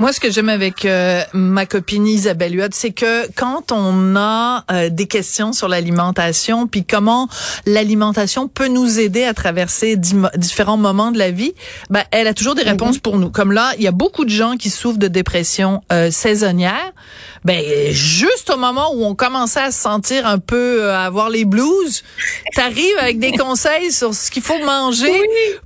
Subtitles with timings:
[0.00, 4.64] Moi, ce que j'aime avec euh, ma copine Isabelle Huot, c'est que quand on a
[4.72, 7.28] euh, des questions sur l'alimentation, puis comment
[7.64, 11.52] l'alimentation peut nous aider à traverser différents moments de la vie,
[11.90, 13.00] ben, elle a toujours des réponses mhm.
[13.02, 13.30] pour nous.
[13.30, 16.92] Comme là, il y a beaucoup de gens qui souffrent de dépression euh, saisonnière.
[17.44, 21.44] Ben, juste au moment où on commençait à se sentir un peu, à avoir les
[21.44, 22.02] blues,
[22.54, 25.12] t'arrives avec des conseils sur ce qu'il faut manger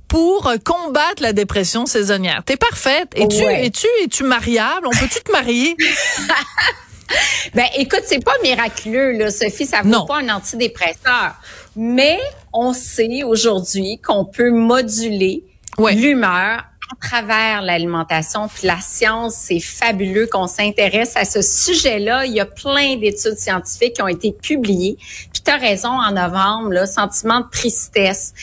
[0.09, 2.43] pour combattre la dépression saisonnière.
[2.45, 3.07] T'es parfaite.
[3.15, 4.87] Es-tu, es-tu, es-tu mariable?
[4.87, 5.77] On peut-tu te marier?
[7.53, 9.65] ben, écoute, c'est pas miraculeux, là, Sophie.
[9.65, 11.35] Ça vaut pas un antidépresseur.
[11.77, 12.19] Mais
[12.51, 15.45] on sait aujourd'hui qu'on peut moduler
[15.77, 18.47] l'humeur à travers l'alimentation.
[18.47, 22.25] Puis la science, c'est fabuleux qu'on s'intéresse à ce sujet-là.
[22.25, 24.97] Il y a plein d'études scientifiques qui ont été publiées.
[25.31, 28.33] Puis tu as raison, en novembre, là, sentiment de tristesse.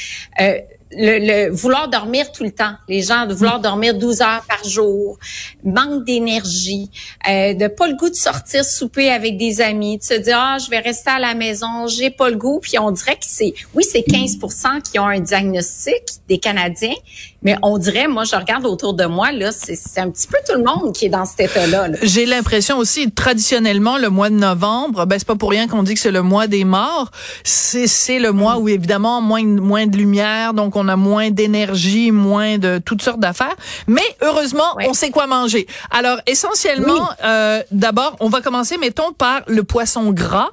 [0.41, 0.59] Euh,
[0.97, 5.19] le, vouloir dormir tout le temps, les gens de vouloir dormir 12 heures par jour,
[5.65, 6.91] manque d'énergie,
[7.29, 10.57] euh, de pas le goût de sortir souper avec des amis, de se dire ah
[10.65, 13.55] je vais rester à la maison, j'ai pas le goût, puis on dirait que c'est
[13.75, 16.95] oui c'est 15% qui ont un diagnostic des Canadiens,
[17.43, 20.57] mais on dirait moi je regarde autour de moi là c'est un petit peu tout
[20.57, 21.89] le monde qui est dans cet état-là.
[22.03, 25.95] J'ai l'impression aussi traditionnellement le mois de novembre, ben c'est pas pour rien qu'on dit
[25.95, 27.11] que c'est le mois des morts,
[27.45, 32.11] c'est c'est le mois où évidemment moins moins de lumière donc on a moins d'énergie,
[32.11, 33.57] moins de toutes sortes d'affaires.
[33.87, 35.67] Mais heureusement, on sait quoi manger.
[35.91, 40.51] Alors essentiellement, euh, d'abord, on va commencer, mettons, par le poisson gras.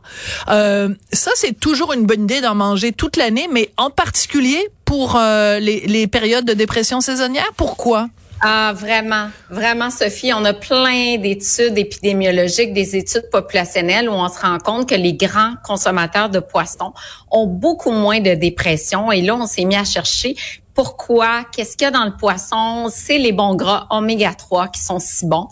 [0.50, 5.16] Euh, ça, c'est toujours une bonne idée d'en manger toute l'année, mais en particulier pour
[5.16, 7.50] euh, les, les périodes de dépression saisonnière.
[7.58, 8.08] Pourquoi?
[8.46, 14.38] Ah, vraiment, vraiment, Sophie, on a plein d'études épidémiologiques, des études populationnelles où on se
[14.40, 16.92] rend compte que les grands consommateurs de poissons
[17.32, 19.14] ont beaucoup moins de dépression.
[19.14, 20.36] Et là, on s'est mis à chercher
[20.74, 24.82] pourquoi, qu'est-ce qu'il y a dans le poisson, c'est les bons gras oméga 3 qui
[24.82, 25.48] sont si bons.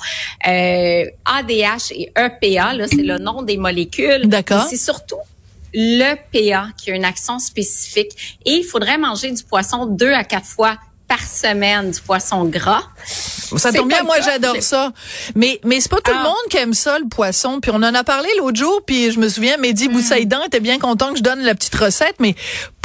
[0.46, 4.28] Euh, ADH et EPA, là, c'est le nom des molécules.
[4.28, 4.66] D'accord.
[4.70, 5.20] C'est surtout
[5.74, 8.40] le PA qui a une action spécifique.
[8.46, 10.78] Et il faudrait manger du poisson deux à quatre fois
[11.12, 12.84] par semaine du poisson gras.
[13.58, 14.94] Ça tombe bien, moi j'adore ça.
[15.36, 16.24] Mais mais c'est pas tout le ah.
[16.24, 17.60] monde qui aime ça le poisson.
[17.60, 19.92] Puis on en a parlé l'autre jour, puis je me souviens, Mehdi mm.
[19.92, 22.34] Boussaïdan était bien content que je donne la petite recette, mais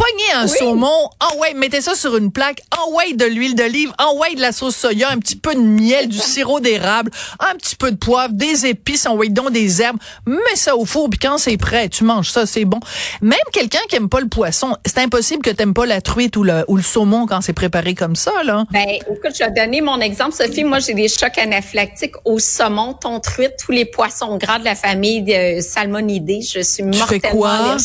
[0.07, 3.93] pognez un saumon, en ouais, mettez ça sur une plaque, en ouais de l'huile d'olive,
[3.99, 7.55] en ouais de la sauce soya, un petit peu de miel, du sirop d'érable, un
[7.57, 11.11] petit peu de poivre, des épices, en ouais donc des herbes, mets ça au four,
[11.11, 12.81] puis quand c'est prêt, tu manges ça, c'est bon.
[13.21, 16.43] Même quelqu'un qui aime pas le poisson, c'est impossible que t'aimes pas la truite ou
[16.43, 18.65] le, ou le saumon quand c'est préparé comme ça, là.
[18.71, 20.65] Ben, écoute, je vais donner mon exemple, Sophie.
[20.65, 24.75] Moi, j'ai des chocs anaphylactiques au saumon, thon, truite, tous les poissons gras de la
[24.75, 26.41] famille de salmonidés.
[26.43, 27.77] Je suis mortellement tu fais quoi?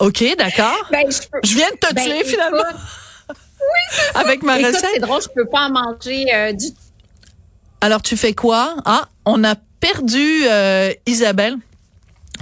[0.00, 0.88] OK, d'accord.
[0.90, 1.04] Ben,
[1.42, 2.62] je viens de te ben, tuer finalement.
[3.28, 4.90] oui, Avec ma écoute, recette.
[4.94, 6.66] C'est drôle, je peux pas en manger euh, du.
[7.80, 8.76] Alors tu fais quoi?
[8.84, 11.56] Ah, on a perdu euh, Isabelle.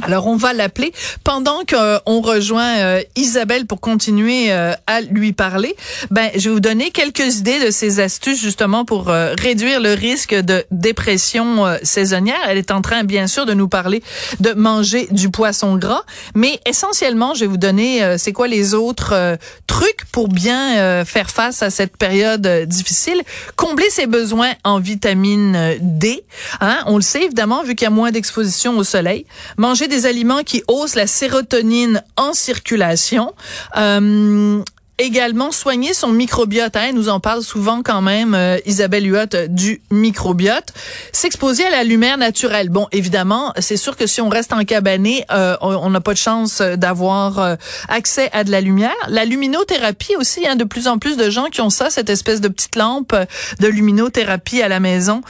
[0.04, 0.92] Alors on va l'appeler
[1.24, 5.74] pendant qu'on rejoint euh, Isabelle pour continuer euh, à lui parler.
[6.10, 9.94] Ben je vais vous donner quelques idées de ces astuces justement pour euh, réduire le
[9.94, 12.38] risque de dépression saisonnière.
[12.46, 14.02] Elle est en train bien sûr de nous parler
[14.40, 16.04] de manger du poisson gras,
[16.34, 21.62] mais essentiellement je vais vous donner c'est quoi les autres trucs pour bien faire face
[21.62, 23.22] à cette période difficile.
[23.56, 26.24] Combler ses besoins en vitamine D.
[26.60, 29.24] Hein, on le sait évidemment vu qu'il y a moins d'exposition au soleil.
[29.56, 33.34] Manger aliments qui haussent la sérotonine en circulation.
[33.76, 34.62] Euh,
[34.98, 36.76] également soigner son microbiote.
[36.76, 40.72] Hein, nous en parle souvent quand même euh, Isabelle Huot euh, du microbiote.
[41.12, 42.68] S'exposer à la lumière naturelle.
[42.68, 46.18] Bon, évidemment, c'est sûr que si on reste en cabané, euh, on n'a pas de
[46.18, 47.56] chance d'avoir
[47.88, 48.94] accès à de la lumière.
[49.08, 52.40] La luminothérapie aussi, a de plus en plus de gens qui ont ça, cette espèce
[52.40, 53.14] de petite lampe
[53.60, 55.22] de luminothérapie à la maison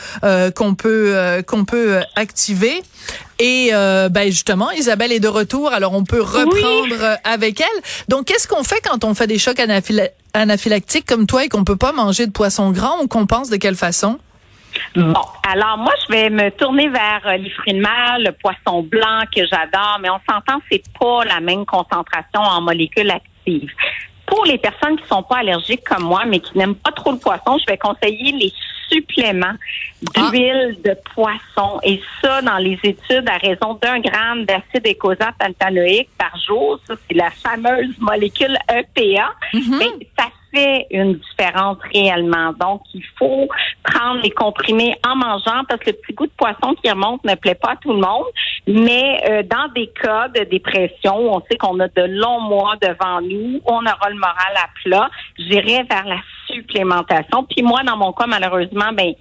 [0.55, 2.83] qu'on peut qu'on peut activer.
[3.39, 7.83] Et euh, ben justement, Isabelle est de retour, alors on peut reprendre avec elle.
[8.09, 9.61] Donc, qu'est-ce qu'on fait quand on fait des chocs
[10.35, 13.77] anaphylactiques comme toi et qu'on peut pas manger de poisson grand On compense de quelle
[13.77, 14.19] façon?
[14.97, 15.15] Bon,
[15.49, 19.23] alors moi, je vais me tourner vers euh, les fruits de mer, le poisson blanc
[19.35, 23.71] que j'adore, mais on s'entend, c'est pas la même concentration en molécules actives.
[24.27, 27.19] Pour les personnes qui sont pas allergiques comme moi, mais qui n'aiment pas trop le
[27.19, 28.53] poisson, je vais conseiller les
[28.94, 29.56] suppléments
[30.14, 31.81] d'huile de poisson.
[31.82, 37.17] Et ça, dans les études, à raison d'un gramme d'acide écosapantanoïque par jour, ça, c'est
[37.17, 39.79] la fameuse molécule EPA, mhm.
[39.79, 42.52] mais ça fait une différence réellement.
[42.52, 43.49] Donc, il faut
[43.82, 47.35] prendre les comprimés en mangeant parce que le petit goût de poisson qui remonte ne
[47.35, 48.26] plaît pas à tout le monde.
[48.66, 53.20] Mais euh, dans des cas de dépression, on sait qu'on a de longs mois devant
[53.20, 55.11] nous, on aura le moral à plat.
[55.38, 57.44] J'irai vers la supplémentation.
[57.44, 59.12] Puis moi, dans mon cas, malheureusement, ben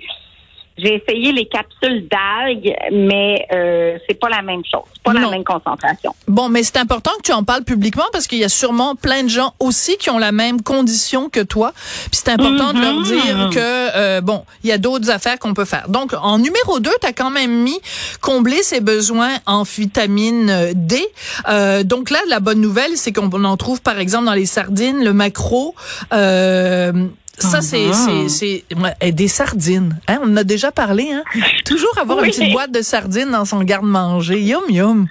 [0.78, 5.44] j'ai essayé les capsules d'algues, mais euh, c'est pas la même chose, pas la même
[5.44, 6.16] concentration.
[6.28, 9.24] Bon, mais c'est important que tu en parles publiquement parce qu'il y a sûrement plein
[9.24, 11.74] de gens aussi qui ont la même condition que toi.
[12.12, 13.04] Puis c'est important de leur mhm.
[13.04, 13.60] dire que
[13.98, 15.90] euh, bon, il y a d'autres affaires qu'on peut faire.
[15.90, 17.80] Donc en numéro 2, tu as quand même mis
[18.22, 21.06] combler ses besoins en vitamine D.
[21.50, 25.04] Euh, donc là, la bonne nouvelle, c'est qu'on en trouve par exemple dans les sardines,
[25.04, 25.76] le macro.
[26.14, 26.92] Euh,
[27.38, 28.28] ça, c'est ah.
[28.28, 28.64] c'est
[29.02, 30.00] c'est des sardines.
[30.08, 30.20] Hein?
[30.24, 31.12] On en a déjà parlé.
[31.12, 31.24] Hein?
[31.66, 34.40] Toujours avoir une petite boîte de sardines dans son garde-manger.
[34.40, 35.08] Yum, yum.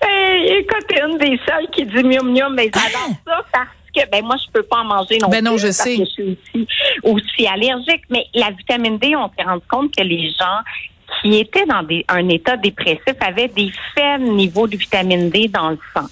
[0.00, 4.24] Hey, écoute, une des seules qui dit mium, mium, mais j'adore ça parce que ben
[4.24, 5.96] moi, je peux pas en manger non ben non, je sais.
[5.96, 6.68] que je suis aussi,
[7.02, 8.02] aussi allergique.
[8.10, 10.60] Mais la vitamine D, on s'est rendu compte que les gens
[11.26, 15.78] qui étaient dans un état dépressif avaient des faibles niveaux de vitamine D dans le
[15.94, 16.06] sang.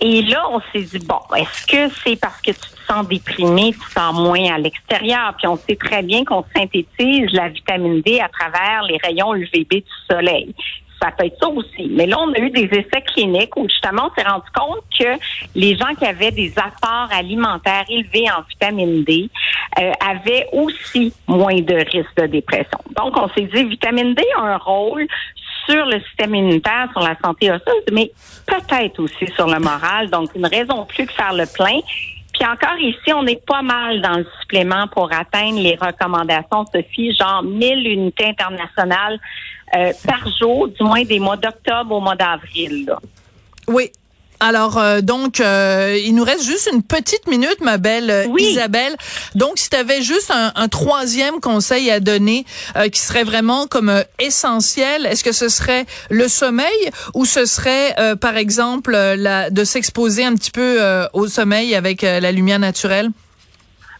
[0.00, 3.72] Et là, on s'est dit, bon, est-ce que c'est parce que tu te sens déprimé,
[3.72, 5.34] tu te sens moins à l'extérieur?
[5.38, 9.68] Puis on sait très bien qu'on synthétise la vitamine D à travers les rayons UVB
[9.70, 10.54] du soleil
[11.02, 11.88] ça peut être ça aussi.
[11.90, 15.18] Mais là, on a eu des essais cliniques où justement, on s'est rendu compte que
[15.54, 19.28] les gens qui avaient des apports alimentaires élevés en vitamine D
[19.78, 22.78] euh, avaient aussi moins de risques de dépression.
[22.96, 25.06] Donc, on s'est dit, vitamine D a un rôle
[25.68, 28.10] sur le système immunitaire, sur la santé osseuse, mais
[28.46, 30.10] peut-être aussi sur le moral.
[30.10, 31.78] Donc, une raison plus que faire le plein.
[32.42, 37.14] Puis encore ici, on est pas mal dans le supplément pour atteindre les recommandations, Sophie,
[37.14, 39.20] genre 1000 unités internationales
[39.76, 42.92] euh, par jour, du moins des mois d'octobre au mois d'avril.
[43.68, 43.92] Oui,
[44.42, 48.96] alors euh, donc euh, il nous reste juste une petite minute, ma belle euh, Isabelle.
[49.36, 52.44] Donc si tu avais juste un, troisième conseil à donner
[52.92, 58.36] qui serait vraiment comme essentiel, est-ce que ce serait le sommeil ou ce serait par
[58.36, 60.80] exemple la, de s'exposer un petit peu
[61.12, 63.10] au sommeil avec la lumière naturelle?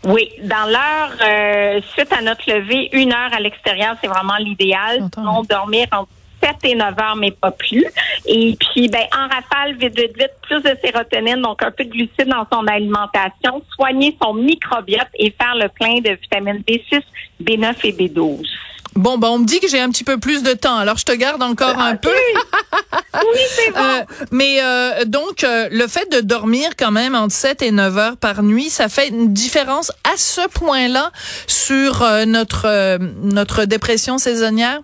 [0.05, 5.09] Oui, dans l'heure suite à notre levée, une heure à l'extérieur, c'est vraiment l'idéal.
[5.15, 6.07] Sinon, dormir en
[6.43, 7.85] 7 et 9 heures, mais pas plus.
[8.27, 11.91] Et puis, ben, en rafale, vite, vite, vite, plus de sérotonine, donc un peu de
[11.91, 17.03] glucides dans son alimentation, soigner son microbiote et faire le plein de vitamines B6,
[17.43, 18.47] B9 et B12.
[18.95, 21.05] Bon, ben, on me dit que j'ai un petit peu plus de temps, alors je
[21.05, 22.11] te garde encore un peu.
[23.15, 23.79] oui, c'est bon.
[23.81, 27.97] Euh, mais euh, donc, euh, le fait de dormir quand même entre 7 et 9
[27.97, 31.11] heures par nuit, ça fait une différence à ce point-là
[31.47, 34.81] sur notre, notre dépression saisonnière?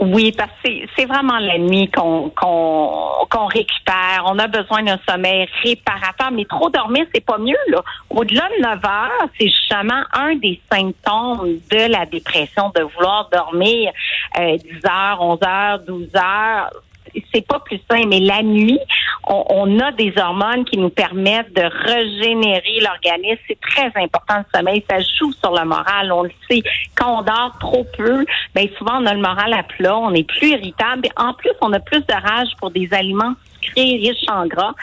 [0.00, 4.24] Oui, parce que c'est vraiment la nuit qu'on qu'on récupère.
[4.26, 7.58] On a besoin d'un sommeil réparateur, mais trop dormir, c'est pas mieux.
[7.68, 7.82] là.
[8.08, 13.92] Au-delà de 9 heures, c'est justement un des symptômes de la dépression, de vouloir dormir
[14.38, 16.70] euh, 10 heures, 11 heures, 12 heures
[17.34, 18.78] c'est pas plus sain, mais la nuit,
[19.26, 23.40] on, a des hormones qui nous permettent de régénérer l'organisme.
[23.46, 24.84] C'est très important le sommeil.
[24.88, 26.12] Ça joue sur le moral.
[26.12, 26.62] On le sait.
[26.94, 28.24] Quand on dort trop peu,
[28.54, 29.96] ben souvent on a le moral à plat.
[29.96, 31.08] On est plus irritable.
[31.16, 34.74] En plus, on a plus de rage pour des aliments sucrés, riches en gras,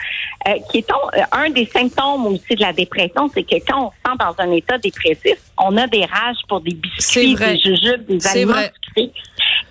[0.46, 3.90] euh, qui est euh, un des symptômes aussi de la dépression, c'est que quand on
[3.90, 8.06] se sent dans un état dépressif, on a des rages pour des biscuits, des jujubes,
[8.06, 9.12] des aliments sucrés.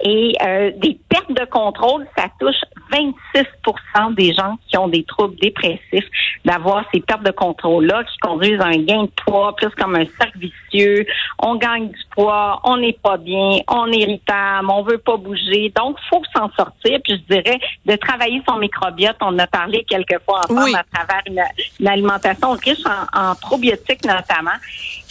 [0.01, 5.35] Et euh, des pertes de contrôle, ça touche 26% des gens qui ont des troubles
[5.39, 6.05] dépressifs
[6.45, 10.05] d'avoir ces pertes de contrôle-là qui conduisent à un gain de poids, plus comme un
[10.19, 11.05] cercle vicieux.
[11.39, 15.71] On gagne du poids, on n'est pas bien, on est irritable, on veut pas bouger.
[15.75, 16.99] Donc, faut s'en sortir.
[17.03, 19.17] Puis je dirais de travailler son microbiote.
[19.21, 24.57] On a parlé quelques fois ensemble à travers une, alimentation riche en, probiotiques notamment.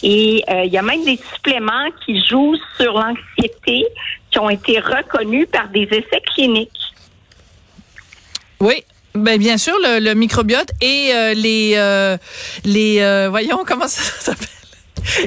[0.03, 3.85] Et euh, il y a même des suppléments qui jouent sur l'anxiété
[4.31, 6.71] qui ont été reconnus par des essais cliniques.
[8.59, 8.83] Oui,
[9.15, 12.17] ben bien sûr le, microbiote et euh, les euh,
[12.63, 14.47] les euh, voyons comment ça s'appelle?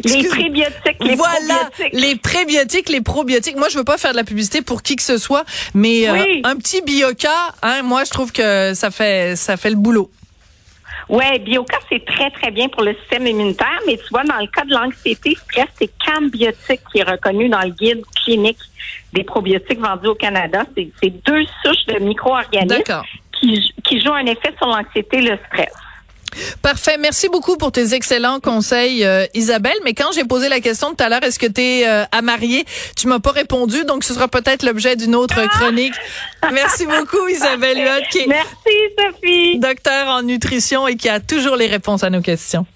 [0.04, 3.56] Les prébiotiques, les voilà, les prébiotiques, les probiotiques.
[3.56, 5.44] Moi, je veux pas faire de la publicité pour qui que ce soit,
[5.74, 7.30] mais un petit bioca,
[7.62, 10.10] hein, moi, je trouve que ça fait ça fait le boulot.
[11.10, 14.46] Ouais, bioca, c'est très, très bien pour le système immunitaire, mais tu vois, dans le
[14.46, 18.60] cas de l'anxiété, stress, c'est Cambiotique qui est reconnu dans le guide clinique
[19.12, 20.62] des probiotiques vendus au Canada.
[21.02, 23.02] C'est deux souches de micro-organismes
[23.32, 25.72] qui, qui jouent un effet sur l'anxiété et le stress.
[26.62, 26.96] Parfait.
[26.98, 29.76] Merci beaucoup pour tes excellents conseils, euh, Isabelle.
[29.84, 32.22] Mais quand j'ai posé la question tout à l'heure, est-ce que tu es euh, à
[32.22, 32.64] marier,
[32.96, 35.48] tu m'as pas répondu, donc ce sera peut-être l'objet d'une autre ah!
[35.48, 35.94] chronique.
[36.52, 37.78] Merci beaucoup, Isabelle
[38.26, 38.28] Merci,
[38.98, 39.58] Sophie.
[39.58, 42.66] Docteur en nutrition et qui a toujours les réponses à nos questions.